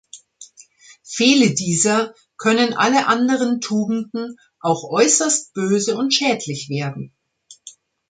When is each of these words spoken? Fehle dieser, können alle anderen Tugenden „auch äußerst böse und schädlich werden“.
Fehle 1.03 1.53
dieser, 1.53 2.15
können 2.35 2.73
alle 2.73 3.05
anderen 3.05 3.61
Tugenden 3.61 4.35
„auch 4.59 4.83
äußerst 4.89 5.53
böse 5.53 5.95
und 5.95 6.11
schädlich 6.11 6.69
werden“. 6.69 7.13